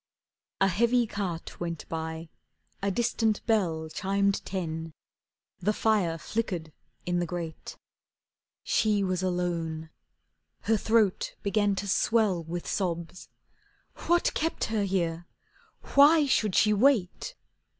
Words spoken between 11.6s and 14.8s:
to swell With sobs. What kept